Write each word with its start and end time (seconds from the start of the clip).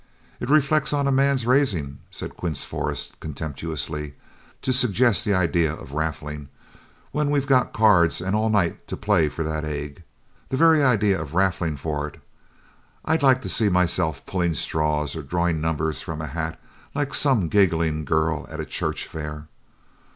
"It 0.39 0.49
reflects 0.49 0.93
on 0.93 1.05
any 1.05 1.15
man's 1.15 1.45
raising," 1.45 1.99
said 2.09 2.35
Quince 2.35 2.63
Forrest, 2.63 3.19
contemptuously, 3.19 4.15
"to 4.63 4.73
suggest 4.73 5.23
the 5.23 5.35
idea 5.35 5.71
of 5.75 5.91
raffling, 5.93 6.49
when 7.11 7.29
we've 7.29 7.45
got 7.45 7.71
cards 7.71 8.19
and 8.19 8.35
all 8.35 8.49
night 8.49 8.87
to 8.87 8.97
play 8.97 9.29
for 9.29 9.43
that 9.43 9.63
egg. 9.63 10.01
The 10.49 10.57
very 10.57 10.83
idea 10.83 11.21
of 11.21 11.35
raffling 11.35 11.77
for 11.77 12.07
it! 12.07 12.19
I'd 13.05 13.21
like 13.21 13.43
to 13.43 13.47
see 13.47 13.69
myself 13.69 14.25
pulling 14.25 14.55
straws 14.55 15.15
or 15.15 15.21
drawing 15.21 15.61
numbers 15.61 16.01
from 16.01 16.19
a 16.19 16.25
hat, 16.25 16.59
like 16.95 17.13
some 17.13 17.47
giggling 17.47 18.03
girl 18.03 18.47
at 18.49 18.59
a 18.59 18.65
church 18.65 19.05
fair. 19.05 19.49